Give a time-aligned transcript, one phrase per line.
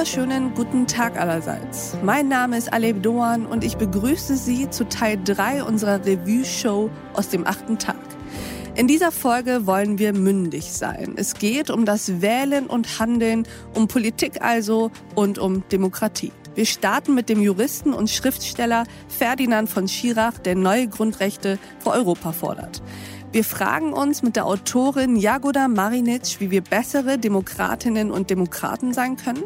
[0.00, 1.94] wunderschönen guten Tag allerseits.
[2.02, 7.28] Mein Name ist Aleb Doan und ich begrüße Sie zu Teil 3 unserer Revue-Show aus
[7.28, 7.98] dem achten Tag.
[8.76, 11.16] In dieser Folge wollen wir mündig sein.
[11.16, 16.32] Es geht um das Wählen und Handeln, um Politik also und um Demokratie.
[16.60, 22.32] Wir starten mit dem Juristen und Schriftsteller Ferdinand von Schirach, der neue Grundrechte für Europa
[22.32, 22.82] fordert.
[23.32, 29.16] Wir fragen uns mit der Autorin Jagoda Marinic, wie wir bessere Demokratinnen und Demokraten sein
[29.16, 29.44] können.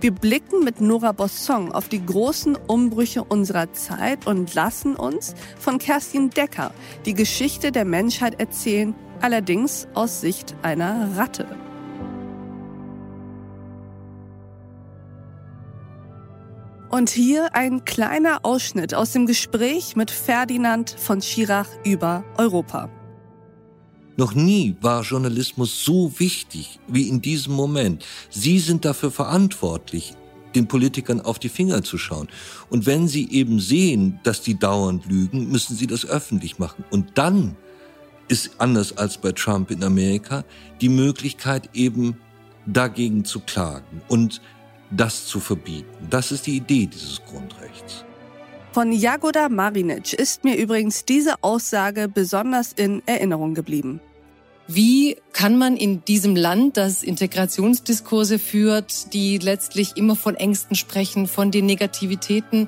[0.00, 5.78] Wir blicken mit Nora Bossong auf die großen Umbrüche unserer Zeit und lassen uns von
[5.78, 6.72] Kerstin Decker
[7.04, 11.46] die Geschichte der Menschheit erzählen, allerdings aus Sicht einer Ratte.
[16.96, 22.88] Und hier ein kleiner Ausschnitt aus dem Gespräch mit Ferdinand von Schirach über Europa.
[24.16, 28.02] Noch nie war Journalismus so wichtig wie in diesem Moment.
[28.30, 30.14] Sie sind dafür verantwortlich,
[30.54, 32.28] den Politikern auf die Finger zu schauen.
[32.70, 36.82] Und wenn sie eben sehen, dass die dauernd lügen, müssen sie das öffentlich machen.
[36.88, 37.56] Und dann
[38.28, 40.46] ist anders als bei Trump in Amerika
[40.80, 42.16] die Möglichkeit eben
[42.64, 44.40] dagegen zu klagen und
[44.90, 46.08] das zu verbieten.
[46.10, 48.04] Das ist die Idee dieses Grundrechts.
[48.72, 54.00] Von Jagoda Marinic ist mir übrigens diese Aussage besonders in Erinnerung geblieben.
[54.68, 61.28] Wie kann man in diesem Land, das Integrationsdiskurse führt, die letztlich immer von Ängsten sprechen,
[61.28, 62.66] von den Negativitäten,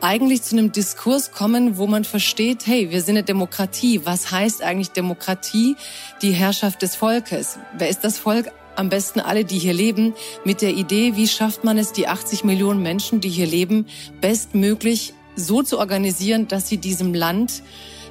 [0.00, 4.00] eigentlich zu einem Diskurs kommen, wo man versteht, hey, wir sind eine Demokratie.
[4.04, 5.76] Was heißt eigentlich Demokratie?
[6.22, 7.58] Die Herrschaft des Volkes.
[7.76, 8.50] Wer ist das Volk?
[8.76, 12.44] Am besten alle, die hier leben, mit der Idee, wie schafft man es, die 80
[12.44, 13.86] Millionen Menschen, die hier leben,
[14.20, 17.62] bestmöglich so zu organisieren, dass sie diesem Land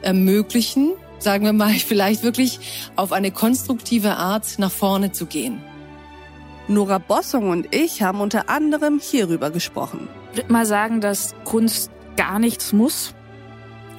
[0.00, 2.60] ermöglichen, sagen wir mal, vielleicht wirklich
[2.96, 5.62] auf eine konstruktive Art nach vorne zu gehen.
[6.66, 10.08] Nora Bossung und ich haben unter anderem hierüber gesprochen.
[10.32, 13.12] Ich würde mal sagen, dass Kunst gar nichts muss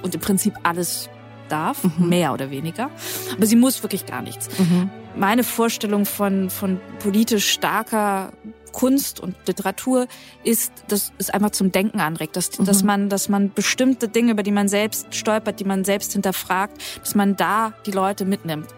[0.02, 1.08] und im Prinzip alles
[1.48, 2.08] darf, mhm.
[2.08, 2.90] mehr oder weniger.
[3.32, 4.48] Aber sie muss wirklich gar nichts.
[4.58, 4.90] Mhm.
[5.16, 8.32] Meine Vorstellung von, von politisch starker
[8.72, 10.06] Kunst und Literatur
[10.44, 12.66] ist, dass es einfach zum Denken anregt, dass, mhm.
[12.66, 16.76] dass man, dass man bestimmte Dinge, über die man selbst stolpert, die man selbst hinterfragt,
[17.00, 18.68] dass man da die Leute mitnimmt.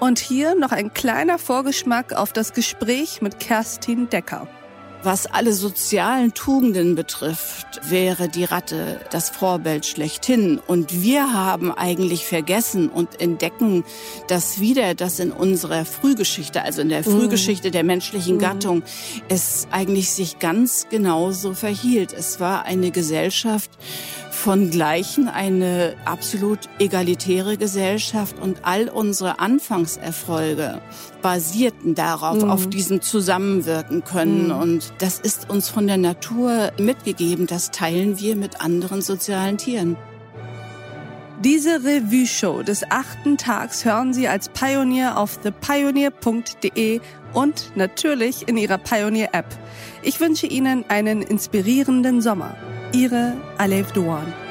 [0.00, 4.48] Und hier noch ein kleiner Vorgeschmack auf das Gespräch mit Kerstin Decker.
[5.04, 10.60] Was alle sozialen Tugenden betrifft, wäre die Ratte das Vorbild schlechthin.
[10.66, 13.84] Und wir haben eigentlich vergessen und entdecken
[14.28, 17.04] das wieder, dass in unserer Frühgeschichte, also in der mhm.
[17.04, 18.40] Frühgeschichte der menschlichen mhm.
[18.40, 18.82] Gattung,
[19.28, 22.12] es eigentlich sich ganz genauso verhielt.
[22.12, 23.70] Es war eine Gesellschaft,
[24.44, 30.82] von Gleichen eine absolut egalitäre Gesellschaft und all unsere Anfangserfolge
[31.22, 32.50] basierten darauf, mhm.
[32.50, 34.48] auf diesem Zusammenwirken können.
[34.48, 34.60] Mhm.
[34.60, 37.46] Und das ist uns von der Natur mitgegeben.
[37.46, 39.96] Das teilen wir mit anderen sozialen Tieren.
[41.42, 47.00] Diese Revue-Show des achten Tags hören Sie als Pionier auf thepioneer.de
[47.32, 49.46] und natürlich in Ihrer Pioneer-App.
[50.02, 52.54] Ich wünsche Ihnen einen inspirierenden Sommer.
[52.94, 54.43] Ihre Alef Doan.